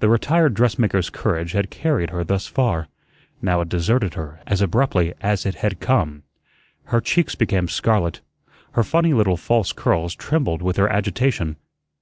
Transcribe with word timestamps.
The 0.00 0.08
retired 0.08 0.54
dressmaker's 0.54 1.10
courage 1.10 1.52
had 1.52 1.68
carried 1.68 2.08
her 2.08 2.24
thus 2.24 2.46
far; 2.46 2.88
now 3.42 3.60
it 3.60 3.68
deserted 3.68 4.14
her 4.14 4.40
as 4.46 4.62
abruptly 4.62 5.12
as 5.20 5.44
it 5.44 5.56
had 5.56 5.80
come. 5.80 6.22
Her 6.84 7.02
cheeks 7.02 7.34
became 7.34 7.68
scarlet; 7.68 8.22
her 8.72 8.82
funny 8.82 9.12
little 9.12 9.36
false 9.36 9.74
curls 9.74 10.14
trembled 10.14 10.62
with 10.62 10.78
her 10.78 10.88
agitation. 10.88 11.56